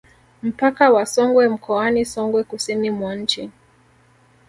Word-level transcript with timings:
Mpaka 0.43 0.89
wa 0.91 1.05
Songwe 1.05 1.47
mkoani 1.49 2.05
Songwe 2.05 2.43
kusini 2.43 2.89
mwa 2.89 3.15
nchi 3.15 3.49